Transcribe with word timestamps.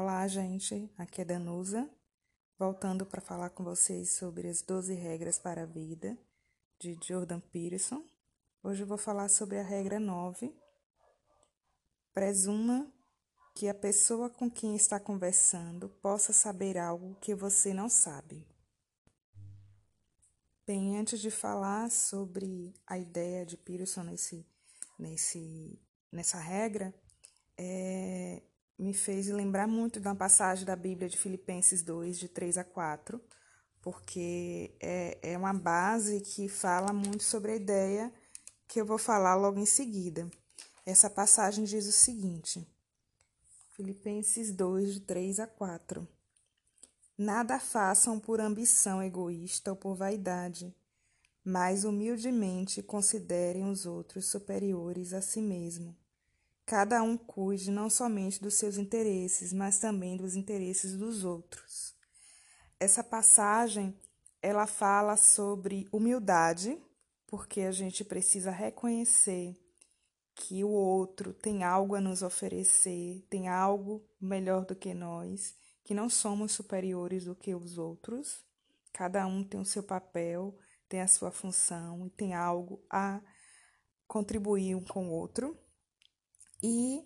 Olá, 0.00 0.28
gente. 0.28 0.88
Aqui 0.96 1.22
é 1.22 1.24
Danusa, 1.24 1.90
voltando 2.56 3.04
para 3.04 3.20
falar 3.20 3.50
com 3.50 3.64
vocês 3.64 4.12
sobre 4.12 4.46
as 4.46 4.62
12 4.62 4.94
regras 4.94 5.40
para 5.40 5.64
a 5.64 5.66
vida 5.66 6.16
de 6.78 6.96
Jordan 7.02 7.40
Peterson. 7.40 8.04
Hoje 8.62 8.84
eu 8.84 8.86
vou 8.86 8.96
falar 8.96 9.28
sobre 9.28 9.58
a 9.58 9.62
regra 9.64 9.98
9. 9.98 10.54
Presuma 12.14 12.88
que 13.56 13.66
a 13.66 13.74
pessoa 13.74 14.30
com 14.30 14.48
quem 14.48 14.76
está 14.76 15.00
conversando 15.00 15.88
possa 15.88 16.32
saber 16.32 16.78
algo 16.78 17.16
que 17.16 17.34
você 17.34 17.74
não 17.74 17.88
sabe. 17.88 18.46
Bem, 20.64 20.96
antes 20.96 21.18
de 21.18 21.28
falar 21.32 21.90
sobre 21.90 22.72
a 22.86 22.96
ideia 22.96 23.44
de 23.44 23.56
Peterson 23.56 24.04
nesse, 24.04 24.46
nesse, 24.96 25.76
nessa 26.12 26.38
regra, 26.38 26.94
é, 27.56 28.42
me 28.78 28.94
fez 28.94 29.26
lembrar 29.26 29.66
muito 29.66 29.98
de 29.98 30.06
uma 30.06 30.14
passagem 30.14 30.64
da 30.64 30.76
Bíblia 30.76 31.08
de 31.08 31.18
Filipenses 31.18 31.82
2, 31.82 32.16
de 32.16 32.28
3 32.28 32.58
a 32.58 32.64
4, 32.64 33.20
porque 33.82 34.76
é, 34.80 35.18
é 35.32 35.36
uma 35.36 35.52
base 35.52 36.20
que 36.20 36.48
fala 36.48 36.92
muito 36.92 37.24
sobre 37.24 37.52
a 37.52 37.56
ideia 37.56 38.12
que 38.68 38.80
eu 38.80 38.86
vou 38.86 38.98
falar 38.98 39.34
logo 39.34 39.58
em 39.58 39.66
seguida. 39.66 40.30
Essa 40.86 41.10
passagem 41.10 41.64
diz 41.64 41.86
o 41.88 41.92
seguinte: 41.92 42.64
Filipenses 43.74 44.52
2, 44.52 44.94
de 44.94 45.00
3 45.00 45.40
a 45.40 45.46
4. 45.46 46.06
Nada 47.16 47.58
façam 47.58 48.20
por 48.20 48.40
ambição 48.40 49.02
egoísta 49.02 49.72
ou 49.72 49.76
por 49.76 49.96
vaidade, 49.96 50.72
mas 51.44 51.82
humildemente 51.82 52.80
considerem 52.80 53.68
os 53.68 53.86
outros 53.86 54.26
superiores 54.26 55.12
a 55.12 55.20
si 55.20 55.40
mesmo 55.40 55.97
cada 56.68 57.02
um 57.02 57.16
cuide 57.16 57.70
não 57.70 57.88
somente 57.88 58.42
dos 58.42 58.56
seus 58.56 58.76
interesses, 58.76 59.54
mas 59.54 59.78
também 59.78 60.18
dos 60.18 60.36
interesses 60.36 60.94
dos 60.98 61.24
outros. 61.24 61.94
Essa 62.78 63.02
passagem, 63.02 63.98
ela 64.42 64.66
fala 64.66 65.16
sobre 65.16 65.88
humildade, 65.90 66.78
porque 67.26 67.62
a 67.62 67.72
gente 67.72 68.04
precisa 68.04 68.50
reconhecer 68.50 69.58
que 70.34 70.62
o 70.62 70.68
outro 70.68 71.32
tem 71.32 71.64
algo 71.64 71.94
a 71.94 72.02
nos 72.02 72.20
oferecer, 72.20 73.26
tem 73.30 73.48
algo 73.48 74.06
melhor 74.20 74.66
do 74.66 74.76
que 74.76 74.92
nós, 74.92 75.56
que 75.82 75.94
não 75.94 76.10
somos 76.10 76.52
superiores 76.52 77.24
do 77.24 77.34
que 77.34 77.54
os 77.54 77.78
outros. 77.78 78.44
Cada 78.92 79.26
um 79.26 79.42
tem 79.42 79.58
o 79.58 79.64
seu 79.64 79.82
papel, 79.82 80.54
tem 80.86 81.00
a 81.00 81.08
sua 81.08 81.30
função 81.30 82.06
e 82.06 82.10
tem 82.10 82.34
algo 82.34 82.84
a 82.90 83.22
contribuir 84.06 84.74
um 84.74 84.84
com 84.84 85.08
o 85.08 85.12
outro 85.12 85.58
e 86.62 87.02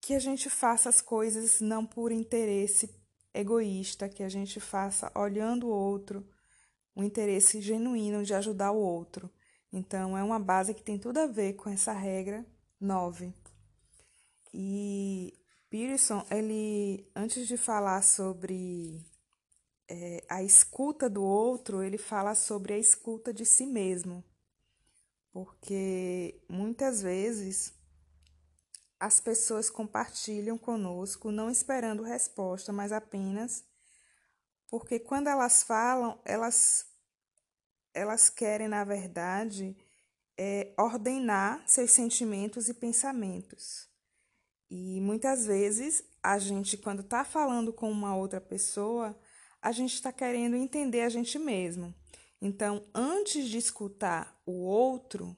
que 0.00 0.14
a 0.14 0.18
gente 0.18 0.50
faça 0.50 0.88
as 0.88 1.00
coisas 1.00 1.60
não 1.60 1.86
por 1.86 2.10
interesse 2.10 2.94
egoísta, 3.32 4.08
que 4.08 4.22
a 4.22 4.28
gente 4.28 4.60
faça 4.60 5.10
olhando 5.14 5.68
o 5.68 5.70
outro, 5.70 6.26
um 6.94 7.02
interesse 7.02 7.60
genuíno 7.60 8.24
de 8.24 8.34
ajudar 8.34 8.72
o 8.72 8.80
outro. 8.80 9.30
Então, 9.72 10.18
é 10.18 10.22
uma 10.22 10.38
base 10.38 10.74
que 10.74 10.82
tem 10.82 10.98
tudo 10.98 11.18
a 11.18 11.26
ver 11.26 11.54
com 11.54 11.70
essa 11.70 11.92
regra 11.92 12.44
9. 12.78 13.32
E 14.52 15.32
Pearson, 15.70 16.26
ele, 16.30 17.10
antes 17.16 17.48
de 17.48 17.56
falar 17.56 18.02
sobre 18.02 19.00
é, 19.88 20.22
a 20.28 20.42
escuta 20.42 21.08
do 21.08 21.22
outro, 21.22 21.82
ele 21.82 21.96
fala 21.96 22.34
sobre 22.34 22.74
a 22.74 22.78
escuta 22.78 23.32
de 23.32 23.46
si 23.46 23.64
mesmo. 23.64 24.22
Porque 25.32 26.42
muitas 26.46 27.00
vezes 27.00 27.72
as 29.02 29.18
pessoas 29.18 29.68
compartilham 29.68 30.56
conosco, 30.56 31.32
não 31.32 31.50
esperando 31.50 32.04
resposta, 32.04 32.72
mas 32.72 32.92
apenas 32.92 33.64
porque 34.70 35.00
quando 35.00 35.26
elas 35.26 35.64
falam, 35.64 36.20
elas, 36.24 36.86
elas 37.92 38.30
querem, 38.30 38.68
na 38.68 38.84
verdade, 38.84 39.76
é, 40.38 40.72
ordenar 40.78 41.64
seus 41.66 41.90
sentimentos 41.90 42.68
e 42.68 42.74
pensamentos. 42.74 43.88
E 44.70 45.00
muitas 45.00 45.46
vezes 45.46 46.04
a 46.22 46.38
gente, 46.38 46.76
quando 46.76 47.00
está 47.00 47.24
falando 47.24 47.72
com 47.72 47.90
uma 47.90 48.14
outra 48.14 48.40
pessoa, 48.40 49.18
a 49.60 49.72
gente 49.72 49.94
está 49.94 50.12
querendo 50.12 50.54
entender 50.54 51.00
a 51.00 51.08
gente 51.08 51.40
mesmo. 51.40 51.92
Então, 52.40 52.86
antes 52.94 53.48
de 53.48 53.58
escutar 53.58 54.40
o 54.46 54.52
outro, 54.52 55.36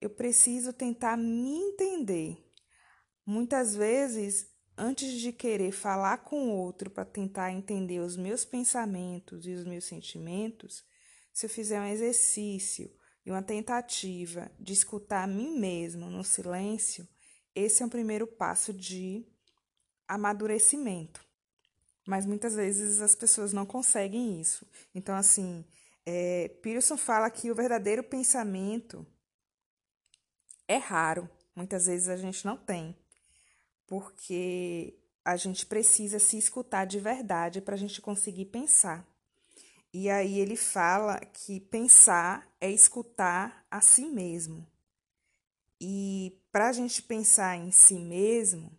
eu 0.00 0.08
preciso 0.08 0.72
tentar 0.72 1.18
me 1.18 1.58
entender. 1.58 2.45
Muitas 3.26 3.74
vezes, 3.74 4.46
antes 4.78 5.20
de 5.20 5.32
querer 5.32 5.72
falar 5.72 6.18
com 6.18 6.48
o 6.48 6.52
outro 6.52 6.88
para 6.88 7.04
tentar 7.04 7.50
entender 7.50 7.98
os 7.98 8.16
meus 8.16 8.44
pensamentos 8.44 9.44
e 9.44 9.50
os 9.50 9.64
meus 9.64 9.84
sentimentos, 9.84 10.84
se 11.32 11.44
eu 11.44 11.50
fizer 11.50 11.80
um 11.80 11.88
exercício 11.88 12.88
e 13.24 13.30
uma 13.32 13.42
tentativa 13.42 14.48
de 14.60 14.72
escutar 14.72 15.24
a 15.24 15.26
mim 15.26 15.58
mesmo 15.58 16.08
no 16.08 16.22
silêncio, 16.22 17.06
esse 17.52 17.82
é 17.82 17.86
o 17.86 17.90
primeiro 17.90 18.28
passo 18.28 18.72
de 18.72 19.26
amadurecimento. 20.06 21.26
Mas 22.06 22.24
muitas 22.24 22.54
vezes 22.54 23.00
as 23.00 23.16
pessoas 23.16 23.52
não 23.52 23.66
conseguem 23.66 24.40
isso. 24.40 24.64
Então, 24.94 25.16
assim, 25.16 25.64
é, 26.04 26.46
Pearson 26.62 26.96
fala 26.96 27.28
que 27.28 27.50
o 27.50 27.56
verdadeiro 27.56 28.04
pensamento 28.04 29.04
é 30.68 30.76
raro. 30.76 31.28
Muitas 31.56 31.86
vezes 31.86 32.08
a 32.08 32.16
gente 32.16 32.46
não 32.46 32.56
tem 32.56 32.96
porque 33.86 34.98
a 35.24 35.36
gente 35.36 35.66
precisa 35.66 36.18
se 36.18 36.38
escutar 36.38 36.84
de 36.84 37.00
verdade 37.00 37.60
para 37.60 37.74
a 37.74 37.78
gente 37.78 38.00
conseguir 38.00 38.46
pensar. 38.46 39.06
E 39.92 40.10
aí 40.10 40.38
ele 40.38 40.56
fala 40.56 41.18
que 41.20 41.58
pensar 41.58 42.46
é 42.60 42.70
escutar 42.70 43.64
a 43.70 43.80
si 43.80 44.06
mesmo. 44.06 44.66
E 45.80 46.38
para 46.52 46.68
a 46.68 46.72
gente 46.72 47.02
pensar 47.02 47.56
em 47.56 47.70
si 47.70 47.98
mesmo, 47.98 48.70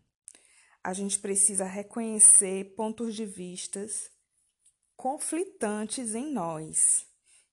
a 0.84 0.94
gente 0.94 1.19
precisa 1.19 1.66
reconhecer 1.66 2.75
pontos 2.75 3.16
de 3.16 3.25
vistas 3.25 4.09
conflitantes 4.96 6.16
em 6.16 6.31
nós. 6.31 7.06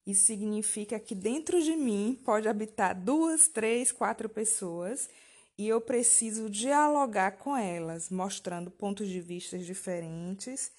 Isso 0.07 0.27
significa 0.27 1.01
que 1.01 1.15
dentro 1.15 1.63
de 1.63 1.75
mim 1.75 2.21
pode 2.25 2.49
habitar 2.49 2.95
duas, 2.95 3.49
três, 3.49 3.91
quatro 3.91 4.29
pessoas 4.29 5.09
e 5.57 5.69
eu 5.69 5.81
preciso 5.81 6.51
dialogar 6.51 7.33
com 7.33 7.57
elas, 7.57 8.11
mostrando 8.11 8.71
pontos 8.71 9.09
de 9.09 9.21
vista 9.21 9.59
diferentes, 9.59 10.73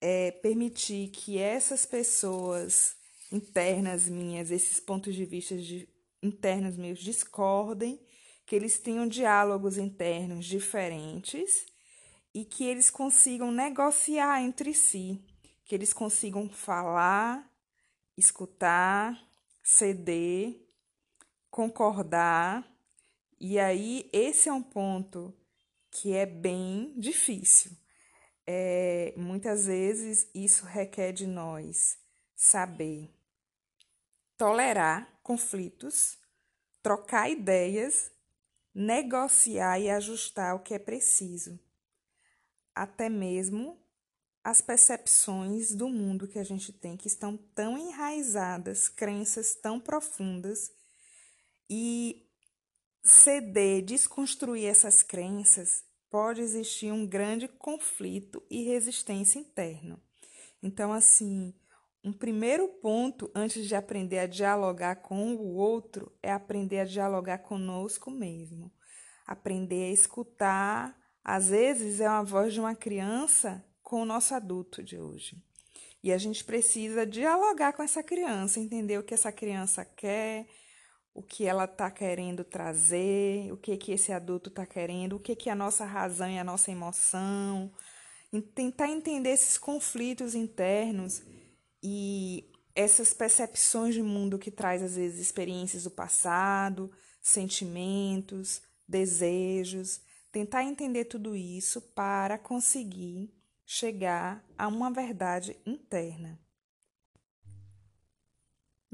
é, 0.00 0.30
permitir 0.30 1.08
que 1.10 1.38
essas 1.38 1.84
pessoas 1.84 2.96
internas 3.30 4.08
minhas, 4.08 4.50
esses 4.50 4.80
pontos 4.80 5.14
de 5.14 5.24
vista 5.24 5.56
de, 5.56 5.88
internos 6.22 6.76
meus 6.76 6.98
discordem, 7.00 8.00
que 8.46 8.56
eles 8.56 8.78
tenham 8.78 9.06
diálogos 9.06 9.76
internos 9.76 10.46
diferentes 10.46 11.66
e 12.34 12.44
que 12.44 12.64
eles 12.64 12.90
consigam 12.90 13.50
negociar 13.50 14.42
entre 14.42 14.72
si, 14.72 15.22
que 15.64 15.74
eles 15.74 15.92
consigam 15.92 16.48
falar, 16.48 17.50
escutar, 18.16 19.18
ceder, 19.62 20.66
concordar 21.50 22.71
e 23.44 23.58
aí, 23.58 24.08
esse 24.12 24.48
é 24.48 24.52
um 24.52 24.62
ponto 24.62 25.36
que 25.90 26.14
é 26.14 26.24
bem 26.24 26.94
difícil. 26.96 27.72
É, 28.46 29.12
muitas 29.16 29.66
vezes 29.66 30.30
isso 30.32 30.64
requer 30.64 31.10
de 31.10 31.26
nós 31.26 31.98
saber 32.36 33.12
tolerar 34.36 35.12
conflitos, 35.24 36.18
trocar 36.84 37.28
ideias, 37.28 38.12
negociar 38.72 39.80
e 39.80 39.90
ajustar 39.90 40.54
o 40.54 40.60
que 40.60 40.74
é 40.74 40.78
preciso, 40.78 41.58
até 42.72 43.08
mesmo 43.08 43.76
as 44.44 44.60
percepções 44.60 45.74
do 45.74 45.88
mundo 45.88 46.28
que 46.28 46.38
a 46.38 46.44
gente 46.44 46.72
tem, 46.72 46.96
que 46.96 47.08
estão 47.08 47.36
tão 47.36 47.76
enraizadas, 47.76 48.88
crenças 48.88 49.56
tão 49.56 49.80
profundas, 49.80 50.70
e 51.68 52.31
ceder, 53.02 53.82
desconstruir 53.82 54.66
essas 54.66 55.02
crenças, 55.02 55.84
pode 56.10 56.40
existir 56.40 56.92
um 56.92 57.06
grande 57.06 57.48
conflito 57.48 58.42
e 58.50 58.62
resistência 58.64 59.38
interno. 59.38 60.00
Então, 60.62 60.92
assim, 60.92 61.54
um 62.04 62.12
primeiro 62.12 62.68
ponto 62.68 63.30
antes 63.34 63.66
de 63.66 63.74
aprender 63.74 64.18
a 64.18 64.26
dialogar 64.26 64.96
com 64.96 65.34
o 65.34 65.54
outro 65.54 66.12
é 66.22 66.32
aprender 66.32 66.80
a 66.80 66.84
dialogar 66.84 67.38
conosco 67.38 68.10
mesmo. 68.10 68.72
Aprender 69.26 69.90
a 69.90 69.92
escutar, 69.92 70.96
às 71.24 71.48
vezes 71.48 72.00
é 72.00 72.08
uma 72.08 72.24
voz 72.24 72.52
de 72.52 72.60
uma 72.60 72.74
criança 72.74 73.64
com 73.82 74.02
o 74.02 74.04
nosso 74.04 74.34
adulto 74.34 74.82
de 74.82 74.98
hoje. 74.98 75.42
E 76.02 76.12
a 76.12 76.18
gente 76.18 76.44
precisa 76.44 77.06
dialogar 77.06 77.72
com 77.72 77.82
essa 77.82 78.02
criança, 78.02 78.58
entender 78.58 78.98
o 78.98 79.04
que 79.04 79.14
essa 79.14 79.30
criança 79.30 79.84
quer, 79.84 80.46
o 81.14 81.22
que 81.22 81.46
ela 81.46 81.64
está 81.64 81.90
querendo 81.90 82.42
trazer, 82.44 83.52
o 83.52 83.56
que 83.56 83.76
que 83.76 83.92
esse 83.92 84.12
adulto 84.12 84.48
está 84.48 84.64
querendo, 84.64 85.16
o 85.16 85.20
que 85.20 85.36
que 85.36 85.50
a 85.50 85.54
nossa 85.54 85.84
razão 85.84 86.30
e 86.30 86.38
a 86.38 86.44
nossa 86.44 86.70
emoção 86.70 87.72
tentar 88.40 88.88
entender 88.88 89.30
esses 89.30 89.58
conflitos 89.58 90.34
internos 90.34 91.22
e 91.82 92.50
essas 92.74 93.12
percepções 93.12 93.94
de 93.94 94.02
mundo 94.02 94.38
que 94.38 94.50
traz 94.50 94.82
às 94.82 94.96
vezes 94.96 95.20
experiências 95.20 95.84
do 95.84 95.90
passado, 95.90 96.90
sentimentos, 97.20 98.62
desejos, 98.88 100.00
tentar 100.30 100.64
entender 100.64 101.04
tudo 101.04 101.36
isso 101.36 101.82
para 101.94 102.38
conseguir 102.38 103.30
chegar 103.66 104.42
a 104.56 104.66
uma 104.66 104.90
verdade 104.90 105.58
interna. 105.66 106.40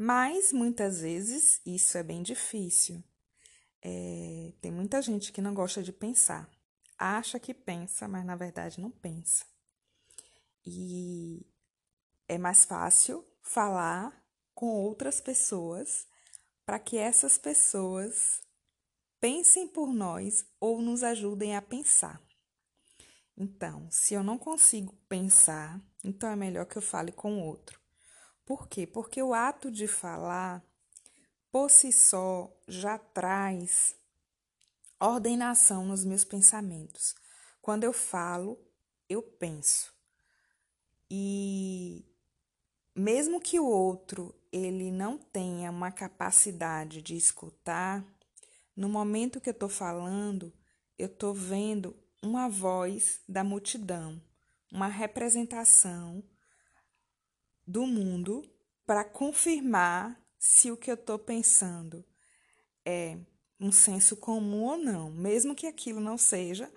Mas 0.01 0.53
muitas 0.53 1.01
vezes 1.01 1.61
isso 1.67 1.99
é 1.99 2.05
bem 2.05 2.23
difícil. 2.23 3.03
É, 3.83 4.53
tem 4.61 4.71
muita 4.71 5.03
gente 5.03 5.33
que 5.33 5.41
não 5.41 5.53
gosta 5.53 5.83
de 5.83 5.93
pensar, 5.93 6.49
acha 6.97 7.41
que 7.41 7.53
pensa, 7.53 8.07
mas 8.07 8.25
na 8.25 8.37
verdade 8.37 8.81
não 8.81 8.93
pensa. 8.93 9.45
E 10.65 11.45
é 12.29 12.39
mais 12.39 12.65
fácil 12.65 13.27
falar 13.43 14.25
com 14.55 14.69
outras 14.69 15.21
pessoas 15.21 16.07
para 16.65 16.79
que 16.79 16.97
essas 16.97 17.37
pessoas 17.37 18.41
pensem 19.19 19.67
por 19.67 19.93
nós 19.93 20.47
ou 20.61 20.81
nos 20.81 21.03
ajudem 21.03 21.57
a 21.57 21.63
pensar. 21.63 22.23
Então, 23.37 23.91
se 23.91 24.15
eu 24.15 24.23
não 24.23 24.39
consigo 24.39 24.95
pensar, 25.09 25.81
então 26.05 26.31
é 26.31 26.37
melhor 26.37 26.67
que 26.67 26.79
eu 26.79 26.83
fale 26.83 27.11
com 27.11 27.41
outro. 27.41 27.88
Por 28.49 28.67
quê? 28.67 28.87
Porque 28.87 29.23
o 29.23 29.35
ato 29.35 29.71
de 29.71 29.87
falar, 29.87 30.65
por 31.53 31.71
si 31.71 31.93
só, 31.93 32.51
já 32.67 32.97
traz 32.97 33.95
ordenação 34.99 35.85
nos 35.85 36.03
meus 36.03 36.25
pensamentos. 36.25 37.15
Quando 37.61 37.85
eu 37.85 37.93
falo, 37.93 38.59
eu 39.07 39.21
penso. 39.21 39.93
E 41.11 42.07
mesmo 42.95 43.39
que 43.39 43.61
o 43.61 43.67
outro 43.67 44.35
ele 44.51 44.91
não 44.91 45.19
tenha 45.19 45.71
uma 45.71 45.93
capacidade 45.93 47.03
de 47.03 47.19
escutar, 47.19 48.03
no 48.75 48.89
momento 48.89 49.43
que 49.43 49.51
eu 49.51 49.53
estou 49.53 49.69
falando, 49.69 50.51
eu 50.99 51.05
estou 51.05 51.35
vendo 51.35 51.95
uma 52.23 52.49
voz 52.49 53.21
da 53.29 53.45
multidão, 53.45 54.19
uma 54.73 54.89
representação 54.89 56.25
do 57.69 57.87
mundo 57.87 58.43
para 58.87 59.05
confirmar 59.05 60.19
se 60.39 60.71
o 60.71 60.77
que 60.77 60.91
eu 60.91 60.95
estou 60.95 61.19
pensando 61.19 62.03
é 62.83 63.19
um 63.61 63.71
senso 63.71 64.17
comum 64.17 64.65
ou 64.65 64.79
não, 64.79 65.11
mesmo 65.11 65.55
que 65.55 65.67
aquilo 65.67 66.01
não 66.01 66.17
seja 66.17 66.73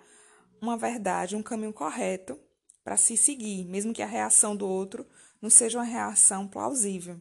uma 0.60 0.76
verdade, 0.76 1.34
um 1.34 1.42
caminho 1.42 1.72
correto 1.72 2.38
para 2.84 2.98
se 2.98 3.16
seguir, 3.16 3.64
mesmo 3.64 3.94
que 3.94 4.02
a 4.02 4.06
reação 4.06 4.54
do 4.54 4.68
outro 4.68 5.06
não 5.40 5.48
seja 5.48 5.78
uma 5.78 5.84
reação 5.84 6.46
plausível. 6.46 7.18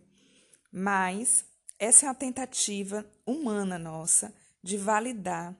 Mas 0.70 1.46
essa 1.80 2.06
é 2.06 2.10
uma 2.10 2.16
tentativa 2.16 3.10
humana 3.26 3.80
nossa 3.80 4.36
de 4.62 4.78
validar 4.78 5.56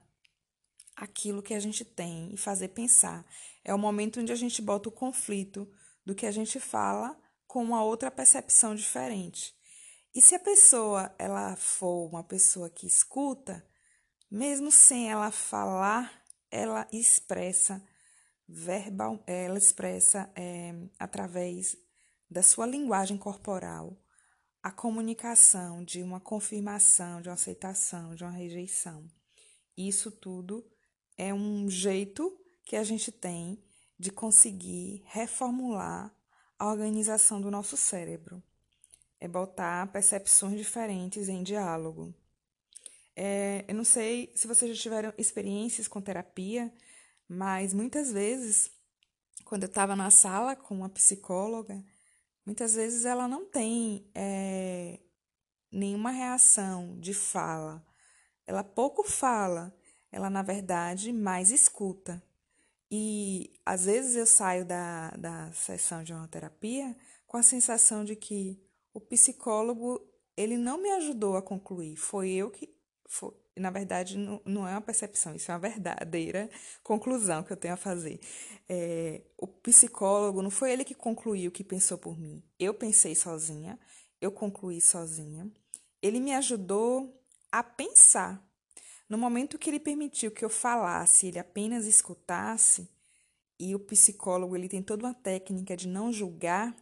aquilo 0.94 1.42
que 1.42 1.54
a 1.54 1.60
gente 1.60 1.82
tem 1.82 2.30
e 2.34 2.36
fazer 2.36 2.68
pensar. 2.68 3.24
É 3.64 3.74
o 3.74 3.78
momento 3.78 4.20
onde 4.20 4.32
a 4.32 4.36
gente 4.36 4.60
bota 4.60 4.90
o 4.90 4.92
conflito 4.92 5.66
do 6.04 6.14
que 6.14 6.26
a 6.26 6.30
gente 6.30 6.60
fala 6.60 7.16
com 7.52 7.62
uma 7.62 7.84
outra 7.84 8.10
percepção 8.10 8.74
diferente. 8.74 9.54
E 10.14 10.22
se 10.22 10.34
a 10.34 10.38
pessoa 10.38 11.14
ela 11.18 11.54
for 11.54 12.08
uma 12.08 12.24
pessoa 12.24 12.70
que 12.70 12.86
escuta, 12.86 13.62
mesmo 14.30 14.72
sem 14.72 15.10
ela 15.10 15.30
falar, 15.30 16.24
ela 16.50 16.88
expressa 16.90 17.86
verbal, 18.48 19.22
ela 19.26 19.58
expressa 19.58 20.32
é, 20.34 20.72
através 20.98 21.76
da 22.30 22.42
sua 22.42 22.64
linguagem 22.64 23.18
corporal 23.18 24.02
a 24.62 24.70
comunicação 24.72 25.84
de 25.84 26.02
uma 26.02 26.20
confirmação, 26.20 27.20
de 27.20 27.28
uma 27.28 27.34
aceitação, 27.34 28.14
de 28.14 28.24
uma 28.24 28.32
rejeição. 28.32 29.06
Isso 29.76 30.10
tudo 30.10 30.66
é 31.18 31.34
um 31.34 31.68
jeito 31.68 32.34
que 32.64 32.76
a 32.76 32.82
gente 32.82 33.12
tem 33.12 33.62
de 33.98 34.10
conseguir 34.10 35.02
reformular 35.04 36.16
a 36.62 36.70
organização 36.70 37.40
do 37.40 37.50
nosso 37.50 37.76
cérebro. 37.76 38.40
É 39.18 39.26
botar 39.26 39.90
percepções 39.90 40.56
diferentes 40.56 41.28
em 41.28 41.42
diálogo. 41.42 42.14
É, 43.16 43.64
eu 43.66 43.74
não 43.74 43.82
sei 43.82 44.32
se 44.36 44.46
vocês 44.46 44.76
já 44.76 44.80
tiveram 44.80 45.12
experiências 45.18 45.88
com 45.88 46.00
terapia, 46.00 46.72
mas 47.28 47.74
muitas 47.74 48.12
vezes, 48.12 48.70
quando 49.44 49.64
eu 49.64 49.68
estava 49.68 49.96
na 49.96 50.08
sala 50.12 50.54
com 50.54 50.76
uma 50.76 50.88
psicóloga, 50.88 51.84
muitas 52.46 52.76
vezes 52.76 53.04
ela 53.04 53.26
não 53.26 53.44
tem 53.44 54.08
é, 54.14 55.00
nenhuma 55.68 56.12
reação 56.12 56.96
de 57.00 57.12
fala. 57.12 57.84
Ela 58.46 58.62
pouco 58.62 59.02
fala, 59.02 59.76
ela 60.12 60.30
na 60.30 60.42
verdade 60.42 61.12
mais 61.12 61.50
escuta. 61.50 62.22
E 62.94 63.50
às 63.64 63.86
vezes 63.86 64.16
eu 64.16 64.26
saio 64.26 64.66
da, 64.66 65.08
da 65.12 65.50
sessão 65.52 66.04
de 66.04 66.12
uma 66.12 66.28
terapia 66.28 66.94
com 67.26 67.38
a 67.38 67.42
sensação 67.42 68.04
de 68.04 68.14
que 68.14 68.62
o 68.92 69.00
psicólogo 69.00 69.98
ele 70.36 70.58
não 70.58 70.76
me 70.76 70.90
ajudou 70.90 71.38
a 71.38 71.42
concluir, 71.42 71.96
foi 71.96 72.32
eu 72.32 72.50
que. 72.50 72.70
Foi, 73.08 73.32
na 73.56 73.70
verdade, 73.70 74.18
não, 74.18 74.42
não 74.44 74.68
é 74.68 74.72
uma 74.72 74.80
percepção, 74.82 75.34
isso 75.34 75.50
é 75.50 75.54
uma 75.54 75.60
verdadeira 75.60 76.50
conclusão 76.84 77.42
que 77.42 77.52
eu 77.52 77.56
tenho 77.56 77.72
a 77.72 77.78
fazer. 77.78 78.20
É, 78.68 79.22
o 79.38 79.46
psicólogo 79.46 80.42
não 80.42 80.50
foi 80.50 80.72
ele 80.72 80.84
que 80.84 80.94
concluiu 80.94 81.50
que 81.50 81.64
pensou 81.64 81.96
por 81.96 82.18
mim. 82.18 82.42
Eu 82.58 82.74
pensei 82.74 83.14
sozinha, 83.14 83.78
eu 84.20 84.30
concluí 84.30 84.82
sozinha. 84.82 85.50
Ele 86.02 86.20
me 86.20 86.34
ajudou 86.34 87.18
a 87.50 87.62
pensar 87.62 88.42
no 89.12 89.18
momento 89.18 89.58
que 89.58 89.68
ele 89.68 89.78
permitiu 89.78 90.30
que 90.30 90.42
eu 90.42 90.48
falasse, 90.48 91.26
ele 91.26 91.38
apenas 91.38 91.84
escutasse, 91.84 92.88
e 93.60 93.74
o 93.74 93.78
psicólogo 93.78 94.56
ele 94.56 94.70
tem 94.70 94.82
toda 94.82 95.04
uma 95.04 95.12
técnica 95.12 95.76
de 95.76 95.86
não 95.86 96.10
julgar, 96.10 96.74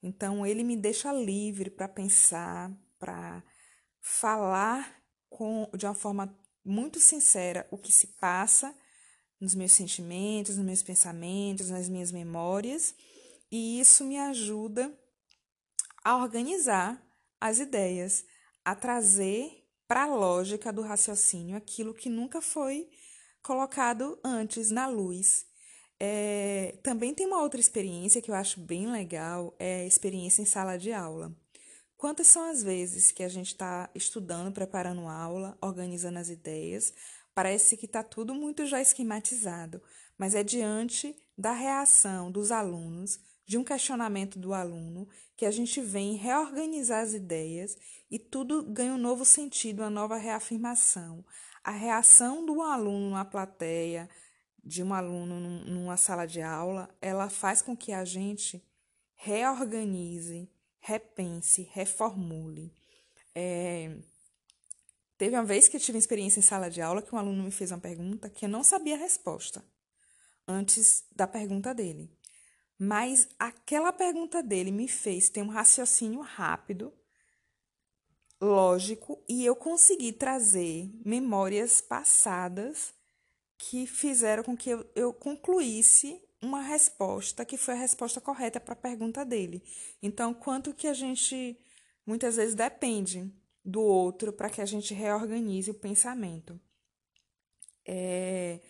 então 0.00 0.46
ele 0.46 0.62
me 0.62 0.76
deixa 0.76 1.12
livre 1.12 1.68
para 1.68 1.88
pensar, 1.88 2.70
para 3.00 3.42
falar 4.00 5.02
com, 5.28 5.68
de 5.76 5.84
uma 5.84 5.94
forma 5.94 6.38
muito 6.64 7.00
sincera 7.00 7.66
o 7.72 7.76
que 7.76 7.90
se 7.90 8.06
passa 8.20 8.72
nos 9.40 9.52
meus 9.56 9.72
sentimentos, 9.72 10.56
nos 10.56 10.64
meus 10.64 10.84
pensamentos, 10.84 11.70
nas 11.70 11.88
minhas 11.88 12.12
memórias, 12.12 12.94
e 13.50 13.80
isso 13.80 14.04
me 14.04 14.16
ajuda 14.18 14.96
a 16.04 16.16
organizar 16.16 17.04
as 17.40 17.58
ideias, 17.58 18.24
a 18.64 18.72
trazer 18.76 19.65
para 19.86 20.04
a 20.04 20.06
lógica 20.06 20.72
do 20.72 20.82
raciocínio 20.82 21.56
aquilo 21.56 21.94
que 21.94 22.08
nunca 22.08 22.40
foi 22.40 22.88
colocado 23.42 24.18
antes 24.24 24.70
na 24.70 24.86
luz. 24.86 25.46
É, 25.98 26.78
também 26.82 27.14
tem 27.14 27.26
uma 27.26 27.42
outra 27.42 27.60
experiência 27.60 28.20
que 28.20 28.30
eu 28.30 28.34
acho 28.34 28.60
bem 28.60 28.90
legal, 28.90 29.54
é 29.58 29.80
a 29.82 29.86
experiência 29.86 30.42
em 30.42 30.46
sala 30.46 30.76
de 30.76 30.92
aula. 30.92 31.34
Quantas 31.96 32.26
são 32.26 32.50
as 32.50 32.62
vezes 32.62 33.10
que 33.10 33.22
a 33.22 33.28
gente 33.28 33.48
está 33.48 33.88
estudando, 33.94 34.52
preparando 34.52 35.08
aula, 35.08 35.56
organizando 35.62 36.18
as 36.18 36.28
ideias, 36.28 36.92
parece 37.34 37.76
que 37.76 37.86
está 37.86 38.02
tudo 38.02 38.34
muito 38.34 38.66
já 38.66 38.82
esquematizado, 38.82 39.82
mas 40.18 40.34
é 40.34 40.42
diante 40.42 41.16
da 41.38 41.52
reação 41.52 42.30
dos 42.30 42.50
alunos, 42.52 43.18
de 43.46 43.56
um 43.56 43.62
questionamento 43.62 44.38
do 44.38 44.52
aluno, 44.52 45.08
que 45.36 45.46
a 45.46 45.50
gente 45.50 45.80
vem 45.80 46.16
reorganizar 46.16 47.02
as 47.02 47.14
ideias 47.14 47.76
e 48.10 48.18
tudo 48.18 48.64
ganha 48.64 48.92
um 48.92 48.98
novo 48.98 49.24
sentido, 49.24 49.82
uma 49.82 49.90
nova 49.90 50.16
reafirmação. 50.16 51.24
A 51.62 51.70
reação 51.70 52.44
do 52.44 52.60
aluno 52.60 53.10
na 53.10 53.24
plateia, 53.24 54.08
de 54.64 54.82
um 54.82 54.92
aluno 54.92 55.38
numa 55.64 55.96
sala 55.96 56.26
de 56.26 56.42
aula, 56.42 56.88
ela 57.00 57.30
faz 57.30 57.62
com 57.62 57.76
que 57.76 57.92
a 57.92 58.04
gente 58.04 58.62
reorganize, 59.14 60.50
repense, 60.80 61.68
reformule. 61.72 62.72
É... 63.34 63.96
Teve 65.16 65.36
uma 65.36 65.44
vez 65.44 65.68
que 65.68 65.76
eu 65.76 65.80
tive 65.80 65.96
uma 65.96 66.00
experiência 66.00 66.40
em 66.40 66.42
sala 66.42 66.68
de 66.68 66.82
aula 66.82 67.00
que 67.00 67.14
um 67.14 67.18
aluno 67.18 67.44
me 67.44 67.50
fez 67.50 67.70
uma 67.70 67.78
pergunta 67.78 68.28
que 68.28 68.44
eu 68.44 68.48
não 68.48 68.64
sabia 68.64 68.96
a 68.96 68.98
resposta 68.98 69.64
antes 70.46 71.04
da 71.14 71.26
pergunta 71.26 71.72
dele. 71.72 72.10
Mas 72.78 73.28
aquela 73.38 73.92
pergunta 73.92 74.42
dele 74.42 74.70
me 74.70 74.86
fez 74.86 75.28
ter 75.28 75.42
um 75.42 75.48
raciocínio 75.48 76.20
rápido 76.20 76.92
lógico 78.40 79.22
e 79.28 79.44
eu 79.44 79.56
consegui 79.56 80.12
trazer 80.12 80.90
memórias 81.04 81.80
passadas 81.80 82.94
que 83.56 83.86
fizeram 83.86 84.42
com 84.42 84.56
que 84.56 84.70
eu, 84.70 84.86
eu 84.94 85.12
concluísse 85.12 86.20
uma 86.42 86.60
resposta 86.60 87.44
que 87.44 87.56
foi 87.56 87.74
a 87.74 87.78
resposta 87.78 88.20
correta 88.20 88.60
para 88.60 88.74
a 88.74 88.76
pergunta 88.76 89.24
dele. 89.24 89.62
Então, 90.02 90.34
quanto 90.34 90.74
que 90.74 90.86
a 90.86 90.92
gente 90.92 91.58
muitas 92.06 92.36
vezes 92.36 92.54
depende 92.54 93.32
do 93.64 93.80
outro 93.80 94.32
para 94.32 94.48
que 94.48 94.60
a 94.60 94.66
gente 94.66 94.94
reorganize 94.94 95.70
o 95.70 95.74
pensamento. 95.74 96.58
É, 97.84 98.60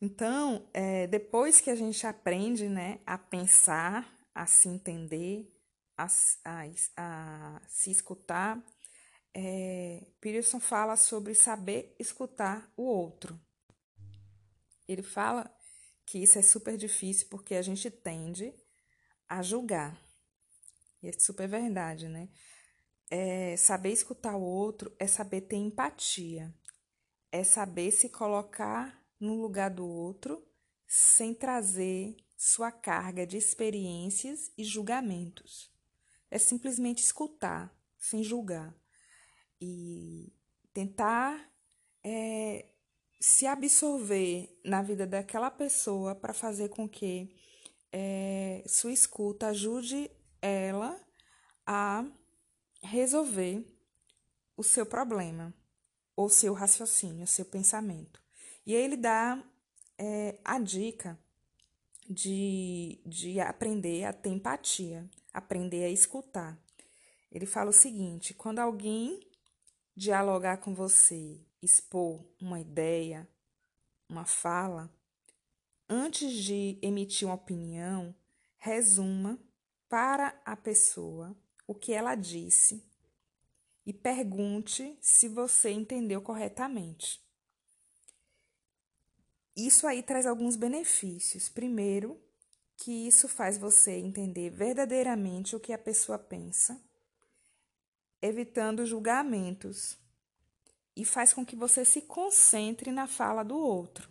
Então, 0.00 0.68
é, 0.74 1.06
depois 1.06 1.60
que 1.60 1.70
a 1.70 1.74
gente 1.74 2.06
aprende 2.06 2.68
né, 2.68 3.00
a 3.06 3.16
pensar, 3.16 4.06
a 4.34 4.46
se 4.46 4.68
entender, 4.68 5.50
a, 5.96 6.06
a, 6.44 6.64
a 6.96 7.62
se 7.66 7.90
escutar, 7.90 8.62
é, 9.34 10.06
Peterson 10.20 10.60
fala 10.60 10.96
sobre 10.96 11.34
saber 11.34 11.94
escutar 11.98 12.70
o 12.76 12.82
outro. 12.82 13.40
Ele 14.86 15.02
fala 15.02 15.50
que 16.04 16.22
isso 16.22 16.38
é 16.38 16.42
super 16.42 16.76
difícil 16.76 17.28
porque 17.28 17.54
a 17.54 17.62
gente 17.62 17.90
tende 17.90 18.54
a 19.28 19.42
julgar. 19.42 19.98
E 21.02 21.08
é 21.08 21.12
super 21.12 21.48
verdade, 21.48 22.08
né? 22.08 22.28
É, 23.10 23.56
saber 23.56 23.92
escutar 23.92 24.36
o 24.36 24.42
outro 24.42 24.94
é 24.98 25.06
saber 25.06 25.42
ter 25.42 25.56
empatia, 25.56 26.52
é 27.30 27.44
saber 27.44 27.90
se 27.92 28.08
colocar 28.08 29.05
no 29.18 29.34
lugar 29.34 29.70
do 29.70 29.86
outro 29.86 30.46
sem 30.86 31.34
trazer 31.34 32.16
sua 32.36 32.70
carga 32.70 33.26
de 33.26 33.36
experiências 33.36 34.52
e 34.56 34.62
julgamentos. 34.62 35.70
É 36.30 36.38
simplesmente 36.38 37.02
escutar, 37.02 37.74
sem 37.98 38.22
julgar. 38.22 38.74
E 39.60 40.32
tentar 40.72 41.50
é, 42.04 42.68
se 43.18 43.46
absorver 43.46 44.60
na 44.64 44.82
vida 44.82 45.06
daquela 45.06 45.50
pessoa 45.50 46.14
para 46.14 46.34
fazer 46.34 46.68
com 46.68 46.88
que 46.88 47.34
é, 47.90 48.62
sua 48.66 48.92
escuta 48.92 49.48
ajude 49.48 50.10
ela 50.42 51.00
a 51.66 52.04
resolver 52.82 53.64
o 54.56 54.62
seu 54.62 54.86
problema, 54.86 55.52
ou 56.14 56.28
seu 56.28 56.54
raciocínio, 56.54 57.26
seu 57.26 57.44
pensamento. 57.44 58.25
E 58.66 58.74
aí 58.74 58.82
ele 58.82 58.96
dá 58.96 59.42
é, 59.96 60.38
a 60.44 60.58
dica 60.58 61.18
de, 62.10 63.00
de 63.06 63.38
aprender 63.40 64.04
a 64.04 64.12
ter 64.12 64.30
empatia, 64.30 65.08
aprender 65.32 65.84
a 65.84 65.90
escutar. 65.90 66.58
Ele 67.30 67.46
fala 67.46 67.70
o 67.70 67.72
seguinte: 67.72 68.34
quando 68.34 68.58
alguém 68.58 69.20
dialogar 69.94 70.58
com 70.58 70.74
você, 70.74 71.40
expor 71.62 72.24
uma 72.40 72.60
ideia, 72.60 73.28
uma 74.08 74.24
fala, 74.24 74.92
antes 75.88 76.32
de 76.32 76.78
emitir 76.82 77.26
uma 77.26 77.34
opinião, 77.34 78.14
resuma 78.58 79.38
para 79.88 80.40
a 80.44 80.56
pessoa 80.56 81.36
o 81.66 81.74
que 81.74 81.92
ela 81.92 82.14
disse 82.14 82.84
e 83.84 83.92
pergunte 83.92 84.96
se 85.00 85.28
você 85.28 85.70
entendeu 85.70 86.20
corretamente. 86.20 87.25
Isso 89.56 89.86
aí 89.86 90.02
traz 90.02 90.26
alguns 90.26 90.54
benefícios. 90.54 91.48
Primeiro, 91.48 92.20
que 92.76 93.08
isso 93.08 93.26
faz 93.26 93.56
você 93.56 93.92
entender 93.92 94.50
verdadeiramente 94.50 95.56
o 95.56 95.60
que 95.60 95.72
a 95.72 95.78
pessoa 95.78 96.18
pensa, 96.18 96.78
evitando 98.20 98.84
julgamentos, 98.84 99.98
e 100.94 101.04
faz 101.04 101.32
com 101.32 101.44
que 101.44 101.56
você 101.56 101.84
se 101.84 102.02
concentre 102.02 102.90
na 102.90 103.06
fala 103.06 103.42
do 103.42 103.56
outro. 103.56 104.08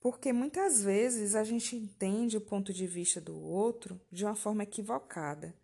Porque 0.00 0.32
muitas 0.32 0.82
vezes 0.82 1.34
a 1.34 1.44
gente 1.44 1.76
entende 1.76 2.36
o 2.36 2.40
ponto 2.40 2.72
de 2.72 2.86
vista 2.86 3.20
do 3.20 3.40
outro 3.40 4.00
de 4.12 4.24
uma 4.24 4.34
forma 4.34 4.64
equivocada 4.64 5.56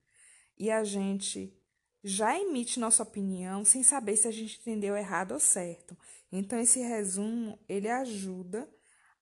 e 0.56 0.70
a 0.70 0.82
gente 0.82 1.52
já 2.02 2.38
emite 2.38 2.80
nossa 2.80 3.02
opinião 3.02 3.64
sem 3.64 3.82
saber 3.82 4.16
se 4.16 4.26
a 4.26 4.30
gente 4.30 4.58
entendeu 4.60 4.96
errado 4.96 5.32
ou 5.32 5.40
certo. 5.40 5.96
Então 6.32 6.58
esse 6.58 6.80
resumo, 6.80 7.58
ele 7.68 7.88
ajuda 7.88 8.68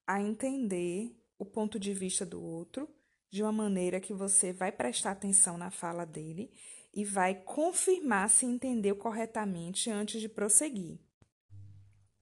a 0.06 0.20
entender 0.20 1.16
o 1.38 1.44
ponto 1.44 1.78
de 1.78 1.92
vista 1.92 2.25
do 2.25 2.42
outro 2.42 2.88
de 3.30 3.42
uma 3.42 3.52
maneira 3.52 4.00
que 4.00 4.14
você 4.14 4.52
vai 4.52 4.73
prestar 4.73 5.11
atenção 5.11 5.58
na 5.58 5.70
fala 5.70 6.04
dele 6.04 6.50
e 6.94 7.04
vai 7.04 7.35
confirmar 7.35 8.30
se 8.30 8.47
entendeu 8.47 8.97
corretamente 8.97 9.90
antes 9.90 10.20
de 10.20 10.28
prosseguir. 10.28 10.99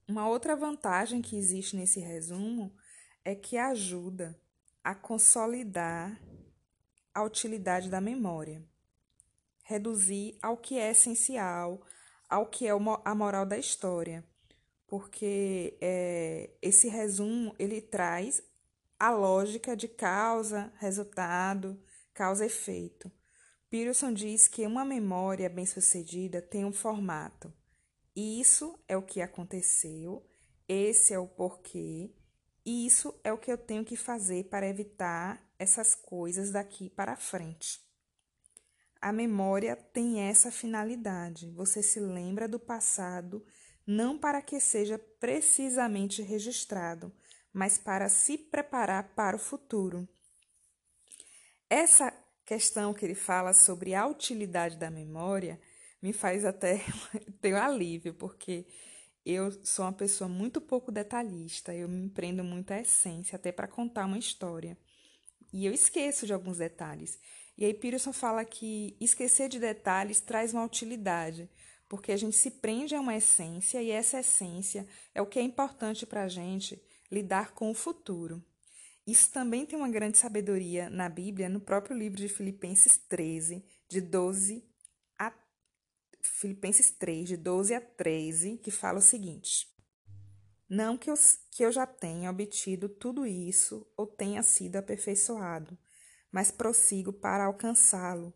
Uma 0.08 0.28
outra 0.28 0.54
vantagem 0.54 1.22
que 1.22 1.36
existe 1.36 1.76
nesse 1.76 2.00
resumo 2.00 2.75
é 3.25 3.34
que 3.34 3.56
ajuda 3.56 4.38
a 4.82 4.94
consolidar 4.94 6.20
a 7.12 7.25
utilidade 7.25 7.88
da 7.88 8.00
memória, 8.00 8.62
reduzir 9.66 10.38
ao 10.40 10.56
que 10.56 10.78
é 10.78 10.90
essencial, 10.90 11.82
ao 12.28 12.46
que 12.46 12.66
é 12.66 12.70
a 12.70 13.14
moral 13.14 13.44
da 13.44 13.58
história 13.58 14.25
porque 14.87 15.76
é, 15.80 16.50
esse 16.62 16.88
resumo 16.88 17.54
ele 17.58 17.80
traz 17.80 18.42
a 18.99 19.11
lógica 19.11 19.76
de 19.76 19.88
causa, 19.88 20.73
resultado, 20.78 21.80
causa-efeito. 22.14 23.11
Pearson 23.68 24.12
diz 24.12 24.49
que 24.49 24.66
uma 24.66 24.85
memória 24.85 25.50
bem-sucedida 25.50 26.40
tem 26.40 26.64
um 26.64 26.73
formato. 26.73 27.52
Isso 28.14 28.78
é 28.88 28.96
o 28.96 29.02
que 29.02 29.20
aconteceu, 29.20 30.25
esse 30.66 31.12
é 31.12 31.18
o 31.18 31.26
porquê, 31.26 32.14
isso 32.64 33.14
é 33.23 33.32
o 33.32 33.38
que 33.38 33.52
eu 33.52 33.58
tenho 33.58 33.85
que 33.85 33.96
fazer 33.96 34.44
para 34.44 34.68
evitar 34.68 35.44
essas 35.58 35.94
coisas 35.94 36.50
daqui 36.50 36.88
para 36.88 37.16
frente. 37.16 37.85
A 39.06 39.12
memória 39.12 39.76
tem 39.76 40.18
essa 40.18 40.50
finalidade. 40.50 41.48
Você 41.52 41.80
se 41.80 42.00
lembra 42.00 42.48
do 42.48 42.58
passado 42.58 43.46
não 43.86 44.18
para 44.18 44.42
que 44.42 44.58
seja 44.58 44.98
precisamente 44.98 46.22
registrado, 46.22 47.14
mas 47.52 47.78
para 47.78 48.08
se 48.08 48.36
preparar 48.36 49.14
para 49.14 49.36
o 49.36 49.38
futuro. 49.38 50.08
Essa 51.70 52.12
questão 52.44 52.92
que 52.92 53.04
ele 53.04 53.14
fala 53.14 53.52
sobre 53.52 53.94
a 53.94 54.08
utilidade 54.08 54.76
da 54.76 54.90
memória 54.90 55.60
me 56.02 56.12
faz 56.12 56.44
até 56.44 56.80
ter 57.40 57.54
um 57.54 57.58
alívio, 57.58 58.12
porque 58.12 58.66
eu 59.25 59.52
sou 59.64 59.84
uma 59.84 59.92
pessoa 59.92 60.26
muito 60.26 60.60
pouco 60.60 60.90
detalhista, 60.90 61.72
eu 61.72 61.88
me 61.88 62.10
prendo 62.10 62.42
muito 62.42 62.72
à 62.72 62.80
essência, 62.80 63.36
até 63.36 63.52
para 63.52 63.68
contar 63.68 64.04
uma 64.04 64.18
história. 64.18 64.76
E 65.52 65.64
eu 65.64 65.72
esqueço 65.72 66.26
de 66.26 66.32
alguns 66.32 66.58
detalhes. 66.58 67.20
E 67.58 67.64
aí 67.64 67.72
Peterson 67.72 68.12
fala 68.12 68.44
que 68.44 68.96
esquecer 69.00 69.48
de 69.48 69.58
detalhes 69.58 70.20
traz 70.20 70.52
uma 70.52 70.64
utilidade, 70.64 71.48
porque 71.88 72.12
a 72.12 72.16
gente 72.16 72.36
se 72.36 72.50
prende 72.50 72.94
a 72.94 73.00
uma 73.00 73.16
essência 73.16 73.82
e 73.82 73.90
essa 73.90 74.20
essência 74.20 74.86
é 75.14 75.22
o 75.22 75.26
que 75.26 75.38
é 75.38 75.42
importante 75.42 76.04
para 76.04 76.25
a 76.25 76.28
gente 76.28 76.82
lidar 77.10 77.52
com 77.52 77.70
o 77.70 77.75
futuro. 77.75 78.44
Isso 79.06 79.30
também 79.30 79.64
tem 79.64 79.78
uma 79.78 79.88
grande 79.88 80.18
sabedoria 80.18 80.90
na 80.90 81.08
Bíblia, 81.08 81.48
no 81.48 81.60
próprio 81.60 81.96
livro 81.96 82.18
de 82.18 82.28
Filipenses 82.28 82.96
13, 82.96 83.64
de 83.88 84.00
12 84.00 84.64
a 85.18 85.32
Filipenses 86.20 86.90
3, 86.90 87.28
de 87.28 87.36
12 87.36 87.75
a 87.75 87.80
13, 87.80 88.58
que 88.58 88.70
fala 88.72 88.98
o 88.98 89.02
seguinte: 89.02 89.68
Não 90.68 90.98
que 90.98 91.08
eu, 91.08 91.14
que 91.52 91.64
eu 91.64 91.70
já 91.70 91.86
tenha 91.86 92.30
obtido 92.30 92.88
tudo 92.88 93.25
isso 93.25 93.86
ou 93.96 94.08
tenha 94.08 94.42
sido 94.42 94.75
aperfeiçoado, 94.75 95.78
mas 96.36 96.50
prossigo 96.50 97.12
para 97.12 97.46
alcançá-lo 97.46 98.32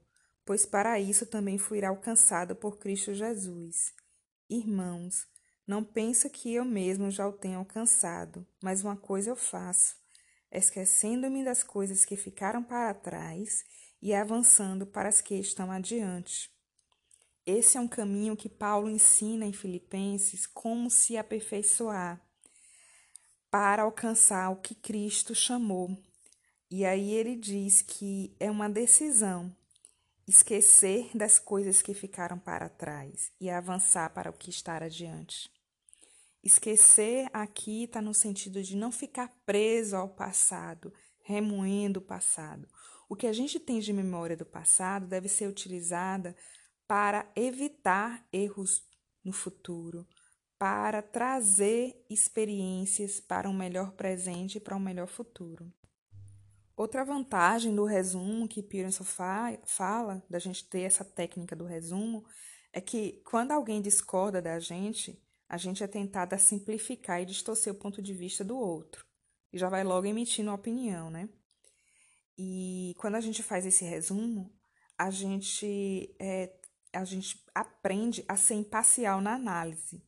pois 0.50 0.66
para 0.66 0.99
isso 0.99 1.26
também 1.26 1.59
fui 1.59 1.85
alcançado 1.85 2.57
por 2.57 2.76
Cristo 2.78 3.14
Jesus. 3.14 3.92
Irmãos, 4.49 5.28
não 5.64 5.85
penso 5.85 6.28
que 6.28 6.52
eu 6.52 6.64
mesmo 6.64 7.09
já 7.09 7.28
o 7.28 7.33
tenha 7.33 7.57
alcançado, 7.57 8.45
mas 8.61 8.83
uma 8.83 8.97
coisa 8.97 9.30
eu 9.30 9.37
faço, 9.37 9.95
esquecendo-me 10.50 11.45
das 11.45 11.62
coisas 11.62 12.04
que 12.04 12.16
ficaram 12.16 12.64
para 12.64 12.92
trás 12.95 13.64
e 14.02 14.12
avançando 14.12 14.85
para 14.85 15.09
as 15.09 15.21
que 15.21 15.37
estão 15.37 15.71
adiante. 15.71 16.50
Esse 17.47 17.78
é 17.78 17.80
um 17.80 17.87
caminho 17.87 18.37
que 18.37 18.49
Paulo 18.49 18.90
ensina 18.90 19.47
em 19.47 19.52
Filipenses 19.52 20.49
como 20.49 20.90
se 20.90 21.16
aperfeiçoar 21.16 22.21
para 23.49 23.85
alcançar 23.85 24.50
o 24.50 24.57
que 24.57 24.75
Cristo 24.75 25.33
chamou. 25.33 25.97
E 26.71 26.85
aí 26.85 27.12
ele 27.12 27.35
diz 27.35 27.83
que 27.83 28.33
é 28.39 28.49
uma 28.49 28.71
decisão 28.71 29.53
esquecer 30.27 31.11
das 31.17 31.37
coisas 31.37 31.83
que 31.83 31.93
ficaram 31.93 32.39
para 32.39 32.69
trás 32.69 33.33
e 33.41 33.50
avançar 33.50 34.09
para 34.11 34.31
o 34.31 34.33
que 34.33 34.50
está 34.50 34.77
adiante. 34.77 35.50
Esquecer 36.45 37.29
aqui 37.33 37.85
está 37.85 38.00
no 38.00 38.15
sentido 38.15 38.62
de 38.62 38.77
não 38.77 38.93
ficar 38.93 39.29
preso 39.45 39.97
ao 39.97 40.09
passado, 40.09 40.93
remoendo 41.25 41.99
o 41.99 42.03
passado. 42.03 42.69
O 43.09 43.17
que 43.17 43.27
a 43.27 43.33
gente 43.33 43.59
tem 43.59 43.81
de 43.81 43.93
memória 43.93 44.37
do 44.37 44.47
passado 44.47 45.09
deve 45.09 45.29
ser 45.29 45.49
utilizada 45.49 46.37
para 46.87 47.29
evitar 47.35 48.25
erros 48.33 48.89
no 49.25 49.33
futuro, 49.33 50.07
para 50.57 51.03
trazer 51.03 52.07
experiências 52.09 53.19
para 53.19 53.49
um 53.49 53.53
melhor 53.53 53.93
presente 53.93 54.59
e 54.59 54.61
para 54.61 54.77
um 54.77 54.81
melhor 54.81 55.09
futuro. 55.09 55.73
Outra 56.81 57.05
vantagem 57.05 57.75
do 57.75 57.85
resumo 57.85 58.49
que 58.49 58.63
Pearson 58.63 59.05
fa 59.05 59.53
fala, 59.67 60.25
da 60.31 60.39
gente 60.39 60.65
ter 60.65 60.81
essa 60.81 61.05
técnica 61.05 61.55
do 61.55 61.67
resumo, 61.67 62.25
é 62.73 62.81
que 62.81 63.23
quando 63.23 63.53
alguém 63.53 63.83
discorda 63.83 64.41
da 64.41 64.59
gente, 64.59 65.23
a 65.47 65.59
gente 65.59 65.85
é 65.85 65.87
tentado 65.87 66.35
a 66.35 66.39
simplificar 66.39 67.21
e 67.21 67.27
distorcer 67.27 67.71
o 67.71 67.77
ponto 67.77 68.01
de 68.01 68.15
vista 68.15 68.43
do 68.43 68.57
outro. 68.57 69.05
E 69.53 69.59
já 69.59 69.69
vai 69.69 69.85
logo 69.85 70.07
emitindo 70.07 70.51
opinião, 70.55 71.11
né? 71.11 71.29
E 72.39 72.95
quando 72.97 73.17
a 73.17 73.21
gente 73.21 73.43
faz 73.43 73.67
esse 73.67 73.85
resumo, 73.85 74.51
a 74.97 75.11
gente, 75.11 76.17
é, 76.19 76.51
a 76.95 77.05
gente 77.05 77.45
aprende 77.55 78.25
a 78.27 78.39
ser 78.39 78.55
imparcial 78.55 79.21
na 79.21 79.35
análise. 79.35 80.03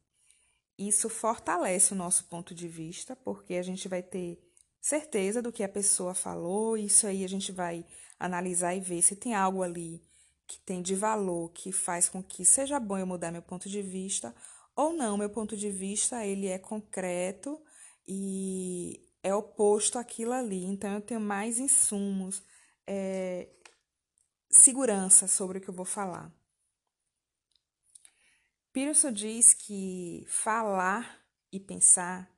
Isso 0.78 1.10
fortalece 1.10 1.92
o 1.92 1.96
nosso 1.96 2.30
ponto 2.30 2.54
de 2.54 2.66
vista, 2.66 3.14
porque 3.14 3.56
a 3.56 3.62
gente 3.62 3.86
vai 3.88 4.02
ter 4.02 4.51
certeza 4.82 5.40
do 5.40 5.52
que 5.52 5.62
a 5.62 5.68
pessoa 5.68 6.12
falou, 6.12 6.76
isso 6.76 7.06
aí 7.06 7.24
a 7.24 7.28
gente 7.28 7.52
vai 7.52 7.86
analisar 8.18 8.74
e 8.74 8.80
ver 8.80 9.00
se 9.00 9.14
tem 9.14 9.32
algo 9.32 9.62
ali 9.62 10.02
que 10.46 10.58
tem 10.60 10.82
de 10.82 10.94
valor 10.94 11.50
que 11.52 11.72
faz 11.72 12.08
com 12.08 12.22
que 12.22 12.44
seja 12.44 12.78
bom 12.78 12.98
eu 12.98 13.06
mudar 13.06 13.30
meu 13.30 13.40
ponto 13.40 13.68
de 13.70 13.80
vista 13.80 14.34
ou 14.76 14.92
não. 14.92 15.16
Meu 15.16 15.30
ponto 15.30 15.56
de 15.56 15.70
vista 15.70 16.26
ele 16.26 16.48
é 16.48 16.58
concreto 16.58 17.60
e 18.06 19.08
é 19.22 19.34
oposto 19.34 19.98
àquilo 19.98 20.32
ali. 20.32 20.64
Então 20.64 20.92
eu 20.92 21.00
tenho 21.00 21.20
mais 21.20 21.58
insumos, 21.58 22.42
é, 22.86 23.48
segurança 24.50 25.26
sobre 25.28 25.58
o 25.58 25.60
que 25.60 25.70
eu 25.70 25.74
vou 25.74 25.86
falar. 25.86 26.30
Pearson 28.72 29.12
diz 29.12 29.52
que 29.52 30.24
falar 30.28 31.22
e 31.52 31.60
pensar 31.60 32.31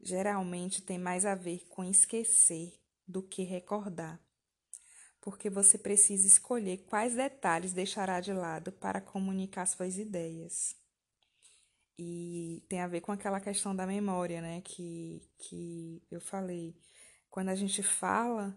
geralmente 0.00 0.82
tem 0.82 0.98
mais 0.98 1.24
a 1.26 1.34
ver 1.34 1.66
com 1.68 1.84
esquecer 1.84 2.78
do 3.06 3.22
que 3.22 3.42
recordar 3.42 4.20
porque 5.28 5.50
você 5.50 5.76
precisa 5.76 6.26
escolher 6.26 6.78
quais 6.86 7.14
detalhes 7.14 7.74
deixará 7.74 8.18
de 8.18 8.32
lado 8.32 8.72
para 8.72 8.98
comunicar 8.98 9.66
suas 9.66 9.98
ideias. 9.98 10.74
E 11.98 12.64
tem 12.66 12.80
a 12.80 12.86
ver 12.86 13.02
com 13.02 13.12
aquela 13.12 13.38
questão 13.38 13.76
da 13.76 13.86
memória, 13.86 14.40
né, 14.40 14.62
que, 14.62 15.20
que 15.38 16.02
eu 16.10 16.20
falei. 16.20 16.76
Quando 17.28 17.48
a 17.50 17.54
gente 17.54 17.82
fala, 17.82 18.56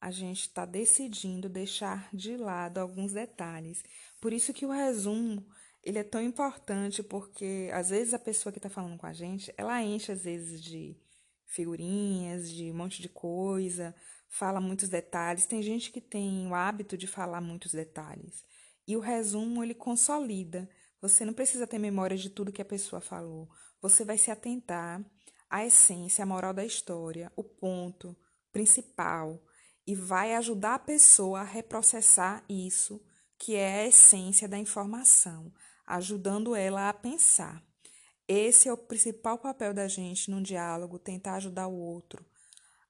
a 0.00 0.12
gente 0.12 0.42
está 0.42 0.64
decidindo 0.64 1.48
deixar 1.48 2.08
de 2.14 2.36
lado 2.36 2.78
alguns 2.78 3.12
detalhes. 3.12 3.82
Por 4.20 4.32
isso 4.32 4.52
que 4.52 4.64
o 4.64 4.70
resumo 4.70 5.44
ele 5.82 5.98
é 5.98 6.04
tão 6.04 6.22
importante, 6.22 7.02
porque 7.02 7.70
às 7.72 7.90
vezes 7.90 8.14
a 8.14 8.18
pessoa 8.18 8.52
que 8.52 8.58
está 8.58 8.70
falando 8.70 8.96
com 8.96 9.06
a 9.06 9.12
gente, 9.12 9.52
ela 9.56 9.82
enche 9.82 10.12
às 10.12 10.24
vezes 10.24 10.62
de 10.62 10.96
figurinhas, 11.46 12.50
de 12.50 12.70
um 12.70 12.74
monte 12.74 13.02
de 13.02 13.08
coisa, 13.08 13.94
fala 14.28 14.60
muitos 14.60 14.88
detalhes. 14.88 15.46
Tem 15.46 15.62
gente 15.62 15.90
que 15.90 16.00
tem 16.00 16.46
o 16.46 16.54
hábito 16.54 16.96
de 16.96 17.06
falar 17.06 17.40
muitos 17.40 17.72
detalhes. 17.72 18.44
E 18.86 18.96
o 18.96 19.00
resumo 19.00 19.62
ele 19.62 19.74
consolida. 19.74 20.68
Você 21.00 21.24
não 21.24 21.34
precisa 21.34 21.66
ter 21.66 21.78
memória 21.78 22.16
de 22.16 22.30
tudo 22.30 22.52
que 22.52 22.62
a 22.62 22.64
pessoa 22.64 23.00
falou. 23.00 23.48
Você 23.80 24.04
vai 24.04 24.16
se 24.16 24.30
atentar 24.30 25.04
à 25.50 25.66
essência, 25.66 26.22
à 26.22 26.26
moral 26.26 26.54
da 26.54 26.64
história, 26.64 27.30
o 27.36 27.42
ponto 27.42 28.16
principal 28.52 29.42
e 29.86 29.94
vai 29.94 30.34
ajudar 30.34 30.74
a 30.74 30.78
pessoa 30.78 31.40
a 31.40 31.44
reprocessar 31.44 32.44
isso, 32.48 33.02
que 33.38 33.56
é 33.56 33.80
a 33.80 33.86
essência 33.88 34.48
da 34.48 34.58
informação, 34.58 35.52
ajudando 35.92 36.54
ela 36.54 36.88
a 36.88 36.94
pensar. 36.94 37.62
Esse 38.26 38.66
é 38.66 38.72
o 38.72 38.78
principal 38.78 39.36
papel 39.36 39.74
da 39.74 39.86
gente 39.86 40.30
num 40.30 40.40
diálogo, 40.40 40.98
tentar 40.98 41.34
ajudar 41.34 41.66
o 41.66 41.78
outro 41.78 42.24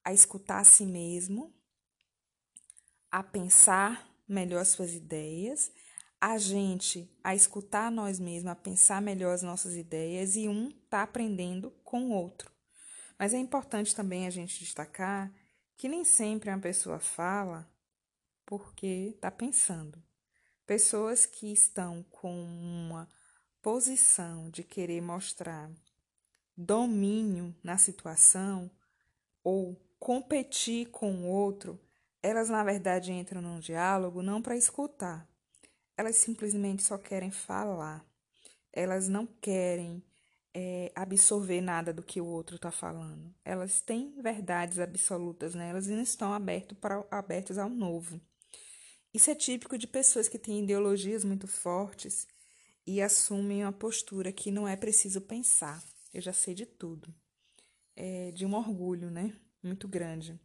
a 0.05 0.13
escutar 0.13 0.59
a 0.59 0.65
si 0.65 0.87
mesmo, 0.87 1.53
a 3.11 3.23
pensar 3.23 4.09
melhor 4.29 4.61
as 4.61 4.69
suas 4.69 4.93
ideias, 4.95 5.71
a 6.21 6.39
gente 6.39 7.11
a 7.23 7.35
escutar 7.35 7.91
nós 7.91 8.21
mesmos, 8.21 8.51
a 8.51 8.55
pensar 8.55 9.03
melhor 9.03 9.35
as 9.35 9.43
nossas 9.43 9.75
ideias 9.75 10.37
e 10.37 10.49
um 10.49 10.71
tá 10.89 11.03
aprendendo 11.03 11.73
com 11.83 12.05
o 12.05 12.13
outro. 12.13 12.53
Mas 13.19 13.35
é 13.35 13.39
importante 13.39 13.95
também 13.95 14.27
a 14.27 14.31
gente 14.31 14.61
destacar 14.61 15.33
que 15.77 15.89
nem 15.89 16.05
sempre 16.05 16.51
uma 16.51 16.61
pessoa 16.61 17.01
fala 17.01 17.69
porque 18.47 19.13
está 19.15 19.31
pensando. 19.31 20.01
Pessoas 20.67 21.27
que 21.27 21.53
estão 21.53 22.05
com 22.11 22.33
uma 22.33 23.09
posição 23.61 24.49
de 24.51 24.63
querer 24.63 25.01
mostrar 25.01 25.71
domínio 26.57 27.55
na 27.63 27.77
situação 27.79 28.71
ou 29.43 29.77
competir 29.99 30.87
com 30.91 31.13
o 31.13 31.27
outro, 31.27 31.81
elas 32.23 32.49
na 32.49 32.63
verdade 32.63 33.13
entram 33.13 33.41
num 33.41 33.59
diálogo 33.59 34.23
não 34.23 34.41
para 34.41 34.57
escutar. 34.57 35.29
Elas 35.97 36.17
simplesmente 36.17 36.83
só 36.83 36.97
querem 36.97 37.31
falar. 37.31 38.05
Elas 38.73 39.09
não 39.09 39.27
querem 39.27 40.03
é, 40.55 40.93
absorver 40.95 41.61
nada 41.61 41.93
do 41.93 42.03
que 42.03 42.21
o 42.21 42.27
outro 42.27 42.57
está 42.57 42.71
falando. 42.71 43.35
Elas 43.45 43.81
têm 43.81 44.15
verdades 44.21 44.79
absolutas 44.79 45.55
nelas 45.55 45.87
né? 45.87 45.95
e 45.95 45.97
não 45.97 46.03
estão 46.03 46.33
abertas 47.11 47.59
ao 47.59 47.69
novo. 47.69 48.21
Isso 49.15 49.31
é 49.31 49.35
típico 49.35 49.77
de 49.77 49.87
pessoas 49.87 50.29
que 50.29 50.39
têm 50.39 50.65
ideologias 50.65 51.25
muito 51.25 51.47
fortes 51.47 52.27
e 52.87 53.01
assumem 53.01 53.63
uma 53.63 53.73
postura 53.73 54.33
que 54.33 54.51
não 54.51 54.67
é 54.67 54.77
preciso 54.77 55.21
pensar. 55.21 55.83
Eu 56.13 56.21
já 56.21 56.33
sei 56.33 56.55
de 56.55 56.67
tudo. 56.67 57.15
É 57.95 58.31
de 58.33 58.47
um 58.47 58.55
orgulho, 58.55 59.11
né? 59.11 59.37
muito 59.63 59.87
grande. 59.87 60.39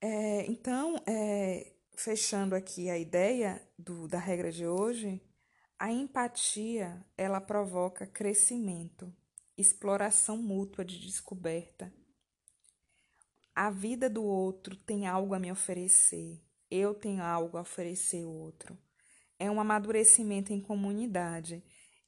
É, 0.00 0.46
então, 0.46 0.96
é, 1.06 1.72
fechando 1.94 2.54
aqui 2.54 2.88
a 2.88 2.98
ideia 2.98 3.62
do, 3.78 4.08
da 4.08 4.18
regra 4.18 4.50
de 4.50 4.66
hoje, 4.66 5.20
a 5.78 5.92
empatia 5.92 7.04
ela 7.16 7.40
provoca 7.40 8.06
crescimento, 8.06 9.12
exploração 9.56 10.36
mútua 10.38 10.84
de 10.84 10.98
descoberta. 10.98 11.92
A 13.54 13.70
vida 13.70 14.08
do 14.08 14.24
outro 14.24 14.74
tem 14.74 15.06
algo 15.06 15.34
a 15.34 15.38
me 15.38 15.52
oferecer, 15.52 16.40
eu 16.72 16.94
tenho 16.94 17.22
algo 17.22 17.58
a 17.58 17.60
oferecer 17.60 18.24
ao 18.24 18.32
outro. 18.32 18.78
É 19.38 19.50
um 19.50 19.60
amadurecimento 19.60 20.52
em 20.54 20.60
comunidade. 20.60 21.62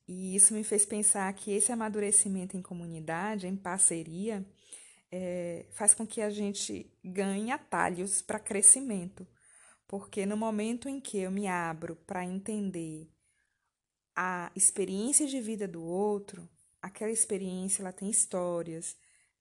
E 0.09 0.35
isso 0.35 0.55
me 0.55 0.64
fez 0.64 0.87
pensar 0.87 1.31
que 1.35 1.53
esse 1.53 1.70
amadurecimento 1.70 2.57
em 2.57 2.62
comunidade, 2.62 3.46
em 3.46 3.57
parceria, 3.57 4.46
é, 5.12 5.66
faz 5.72 5.92
com 5.92 6.07
que 6.07 6.22
a 6.22 6.31
gente 6.31 6.90
ganhe 7.05 7.50
atalhos 7.50 8.22
para 8.22 8.38
crescimento. 8.38 9.27
Porque 9.87 10.24
no 10.24 10.37
momento 10.37 10.88
em 10.88 10.98
que 10.98 11.18
eu 11.18 11.31
me 11.31 11.46
abro 11.46 11.94
para 11.94 12.24
entender 12.24 13.11
a 14.16 14.50
experiência 14.57 15.27
de 15.27 15.40
vida 15.42 15.68
do 15.68 15.85
outro, 15.85 16.48
aquela 16.81 17.11
experiência 17.11 17.83
ela 17.83 17.92
tem 17.92 18.09
histórias, 18.09 18.96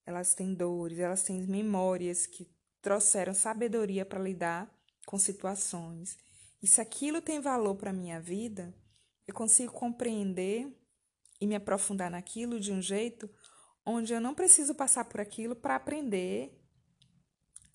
elas 0.05 0.33
têm 0.33 0.53
dores, 0.53 0.99
elas 0.99 1.23
têm 1.23 1.41
memórias 1.47 2.25
que 2.25 2.51
trouxeram 2.81 3.33
sabedoria 3.33 4.05
para 4.05 4.19
lidar 4.19 4.69
com 5.05 5.17
situações. 5.17 6.17
E 6.61 6.67
se 6.67 6.81
aquilo 6.81 7.21
tem 7.21 7.39
valor 7.39 7.75
para 7.75 7.89
a 7.89 7.93
minha 7.93 8.19
vida, 8.19 8.73
eu 9.27 9.33
consigo 9.33 9.71
compreender 9.71 10.67
e 11.39 11.47
me 11.47 11.55
aprofundar 11.55 12.09
naquilo 12.09 12.59
de 12.59 12.71
um 12.71 12.81
jeito 12.81 13.29
onde 13.85 14.13
eu 14.13 14.21
não 14.21 14.33
preciso 14.33 14.73
passar 14.73 15.05
por 15.05 15.19
aquilo 15.19 15.55
para 15.55 15.75
aprender 15.75 16.57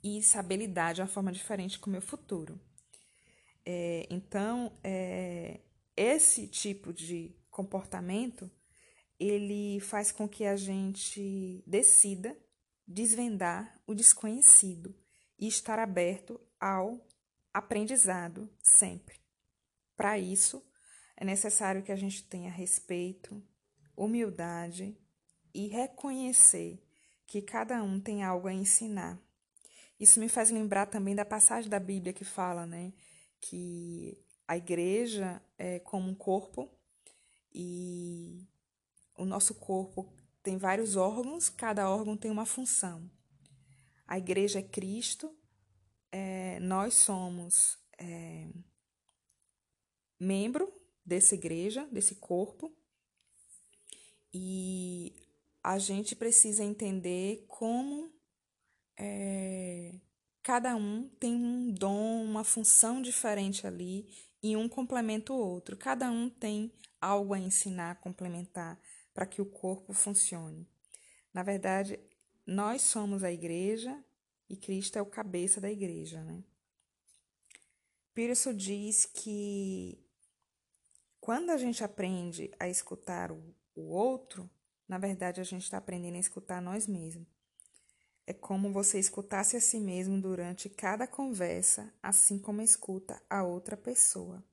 e 0.02 0.22
saber 0.22 0.56
lidar 0.56 0.94
de 0.94 1.02
uma 1.02 1.08
forma 1.08 1.32
diferente 1.32 1.78
com 1.78 1.90
o 1.90 1.92
meu 1.92 2.00
futuro. 2.00 2.58
É, 3.64 4.06
então, 4.08 4.78
é, 4.82 5.60
esse 5.96 6.46
tipo 6.46 6.92
de 6.92 7.36
comportamento 7.50 8.50
ele 9.18 9.80
faz 9.80 10.12
com 10.12 10.28
que 10.28 10.44
a 10.44 10.56
gente 10.56 11.62
decida 11.66 12.36
desvendar 12.86 13.78
o 13.86 13.94
desconhecido 13.94 14.94
e 15.38 15.48
estar 15.48 15.78
aberto 15.78 16.40
ao 16.60 17.04
aprendizado 17.58 18.48
sempre. 18.62 19.20
Para 19.96 20.18
isso, 20.18 20.64
é 21.16 21.24
necessário 21.24 21.82
que 21.82 21.92
a 21.92 21.96
gente 21.96 22.22
tenha 22.24 22.50
respeito, 22.50 23.42
humildade 23.96 24.96
e 25.52 25.66
reconhecer 25.66 26.82
que 27.26 27.42
cada 27.42 27.82
um 27.82 28.00
tem 28.00 28.22
algo 28.22 28.48
a 28.48 28.52
ensinar. 28.52 29.20
Isso 29.98 30.20
me 30.20 30.28
faz 30.28 30.50
lembrar 30.50 30.86
também 30.86 31.14
da 31.14 31.24
passagem 31.24 31.68
da 31.68 31.80
Bíblia 31.80 32.12
que 32.12 32.24
fala, 32.24 32.64
né, 32.64 32.92
que 33.40 34.16
a 34.46 34.56
igreja 34.56 35.42
é 35.58 35.80
como 35.80 36.08
um 36.08 36.14
corpo 36.14 36.70
e 37.52 38.46
o 39.16 39.24
nosso 39.24 39.54
corpo 39.56 40.10
tem 40.42 40.56
vários 40.56 40.94
órgãos, 40.94 41.48
cada 41.48 41.90
órgão 41.90 42.16
tem 42.16 42.30
uma 42.30 42.46
função. 42.46 43.10
A 44.06 44.16
igreja 44.16 44.60
é 44.60 44.62
Cristo, 44.62 45.36
é, 46.12 46.58
nós 46.60 46.94
somos 46.94 47.78
é, 47.98 48.48
membro 50.18 50.72
dessa 51.04 51.34
igreja, 51.34 51.86
desse 51.86 52.16
corpo, 52.16 52.72
e 54.32 55.14
a 55.62 55.78
gente 55.78 56.14
precisa 56.14 56.62
entender 56.62 57.44
como 57.48 58.12
é, 58.98 59.94
cada 60.42 60.76
um 60.76 61.08
tem 61.20 61.34
um 61.34 61.70
dom, 61.70 62.24
uma 62.24 62.44
função 62.44 63.00
diferente 63.00 63.66
ali 63.66 64.08
e 64.42 64.56
um 64.56 64.68
complementa 64.68 65.32
o 65.32 65.36
outro. 65.36 65.76
Cada 65.76 66.10
um 66.10 66.28
tem 66.28 66.72
algo 67.00 67.34
a 67.34 67.38
ensinar, 67.38 67.92
a 67.92 67.94
complementar 67.94 68.78
para 69.12 69.26
que 69.26 69.40
o 69.40 69.46
corpo 69.46 69.92
funcione. 69.92 70.68
Na 71.32 71.42
verdade, 71.42 71.98
nós 72.46 72.82
somos 72.82 73.22
a 73.22 73.32
igreja 73.32 74.02
e 74.48 74.56
Cristo 74.56 74.98
é 74.98 75.02
o 75.02 75.06
cabeça 75.06 75.60
da 75.60 75.70
igreja, 75.70 76.22
né? 76.22 76.42
Pearson 78.14 78.52
diz 78.52 79.04
que 79.04 80.04
quando 81.20 81.50
a 81.50 81.56
gente 81.56 81.84
aprende 81.84 82.50
a 82.58 82.68
escutar 82.68 83.30
o, 83.30 83.54
o 83.74 83.82
outro, 83.82 84.50
na 84.88 84.98
verdade 84.98 85.40
a 85.40 85.44
gente 85.44 85.62
está 85.62 85.76
aprendendo 85.76 86.16
a 86.16 86.20
escutar 86.20 86.60
nós 86.60 86.86
mesmos. 86.86 87.26
É 88.26 88.32
como 88.32 88.72
você 88.72 88.98
escutasse 88.98 89.56
a 89.56 89.60
si 89.60 89.80
mesmo 89.80 90.20
durante 90.20 90.68
cada 90.68 91.06
conversa, 91.06 91.92
assim 92.02 92.38
como 92.38 92.60
escuta 92.60 93.22
a 93.28 93.42
outra 93.42 93.76
pessoa. 93.76 94.44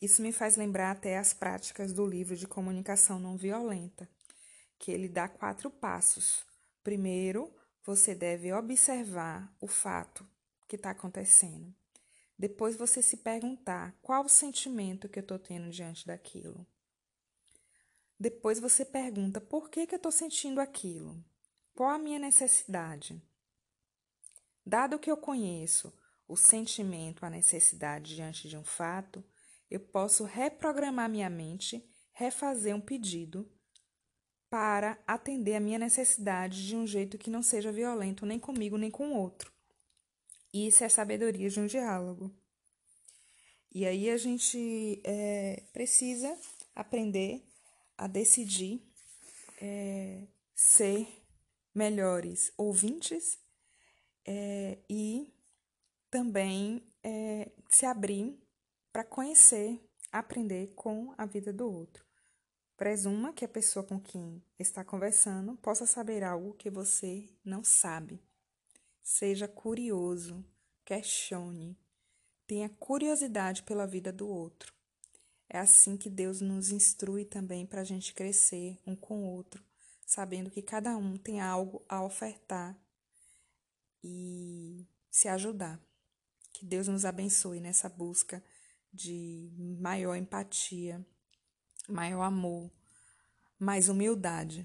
Isso 0.00 0.22
me 0.22 0.32
faz 0.32 0.56
lembrar 0.56 0.92
até 0.92 1.18
as 1.18 1.34
práticas 1.34 1.92
do 1.92 2.06
livro 2.06 2.36
de 2.36 2.46
comunicação 2.46 3.18
não 3.18 3.36
violenta, 3.36 4.08
que 4.78 4.90
ele 4.90 5.08
dá 5.08 5.28
quatro 5.28 5.70
passos. 5.70 6.44
Primeiro, 6.82 7.52
você 7.84 8.14
deve 8.14 8.52
observar 8.52 9.54
o 9.60 9.66
fato 9.66 10.26
que 10.68 10.76
está 10.76 10.90
acontecendo. 10.90 11.74
Depois 12.38 12.76
você 12.76 13.02
se 13.02 13.18
perguntar 13.18 13.98
qual 14.00 14.24
o 14.24 14.28
sentimento 14.28 15.08
que 15.08 15.18
eu 15.18 15.22
estou 15.22 15.38
tendo 15.38 15.70
diante 15.70 16.06
daquilo. 16.06 16.66
Depois 18.18 18.60
você 18.60 18.84
pergunta 18.84 19.40
por 19.40 19.70
que, 19.70 19.86
que 19.86 19.94
eu 19.94 19.98
estou 19.98 20.12
sentindo 20.12 20.60
aquilo. 20.60 21.22
Qual 21.74 21.90
a 21.90 21.98
minha 21.98 22.18
necessidade? 22.18 23.22
Dado 24.64 24.98
que 24.98 25.10
eu 25.10 25.16
conheço 25.16 25.92
o 26.28 26.36
sentimento, 26.36 27.24
a 27.24 27.30
necessidade 27.30 28.14
diante 28.14 28.48
de 28.48 28.56
um 28.56 28.64
fato, 28.64 29.24
eu 29.70 29.80
posso 29.80 30.24
reprogramar 30.24 31.08
minha 31.08 31.30
mente, 31.30 31.84
refazer 32.12 32.74
um 32.74 32.80
pedido 32.80 33.50
para 34.50 34.98
atender 35.06 35.54
a 35.54 35.60
minha 35.60 35.78
necessidade 35.78 36.66
de 36.66 36.74
um 36.76 36.84
jeito 36.84 37.16
que 37.16 37.30
não 37.30 37.42
seja 37.42 37.70
violento 37.70 38.26
nem 38.26 38.38
comigo 38.38 38.76
nem 38.76 38.90
com 38.90 39.08
o 39.08 39.16
outro. 39.16 39.52
Isso 40.52 40.82
é 40.82 40.88
sabedoria 40.88 41.48
de 41.48 41.60
um 41.60 41.66
diálogo. 41.66 42.34
E 43.72 43.86
aí 43.86 44.10
a 44.10 44.16
gente 44.16 45.00
é, 45.04 45.62
precisa 45.72 46.36
aprender 46.74 47.46
a 47.96 48.08
decidir 48.08 48.82
é, 49.62 50.26
ser 50.52 51.06
melhores 51.72 52.52
ouvintes 52.56 53.38
é, 54.26 54.78
e 54.88 55.32
também 56.10 56.82
é, 57.04 57.52
se 57.68 57.86
abrir 57.86 58.36
para 58.92 59.04
conhecer, 59.04 59.80
aprender 60.10 60.74
com 60.74 61.14
a 61.16 61.24
vida 61.24 61.52
do 61.52 61.70
outro. 61.70 62.09
Presuma 62.80 63.34
que 63.34 63.44
a 63.44 63.48
pessoa 63.48 63.84
com 63.84 64.00
quem 64.00 64.42
está 64.58 64.82
conversando 64.82 65.54
possa 65.58 65.84
saber 65.84 66.24
algo 66.24 66.54
que 66.54 66.70
você 66.70 67.28
não 67.44 67.62
sabe. 67.62 68.18
Seja 69.02 69.46
curioso, 69.46 70.42
questione, 70.82 71.78
tenha 72.46 72.70
curiosidade 72.70 73.64
pela 73.64 73.86
vida 73.86 74.10
do 74.10 74.26
outro. 74.26 74.72
É 75.46 75.58
assim 75.58 75.94
que 75.94 76.08
Deus 76.08 76.40
nos 76.40 76.70
instrui 76.70 77.26
também 77.26 77.66
para 77.66 77.82
a 77.82 77.84
gente 77.84 78.14
crescer 78.14 78.78
um 78.86 78.96
com 78.96 79.24
o 79.24 79.30
outro, 79.30 79.62
sabendo 80.06 80.50
que 80.50 80.62
cada 80.62 80.96
um 80.96 81.18
tem 81.18 81.38
algo 81.38 81.84
a 81.86 82.02
ofertar 82.02 82.74
e 84.02 84.88
se 85.10 85.28
ajudar. 85.28 85.78
Que 86.50 86.64
Deus 86.64 86.88
nos 86.88 87.04
abençoe 87.04 87.60
nessa 87.60 87.90
busca 87.90 88.42
de 88.90 89.52
maior 89.78 90.16
empatia, 90.16 91.06
maior 91.88 92.22
amor, 92.22 92.70
mais 93.58 93.88
humildade. 93.88 94.64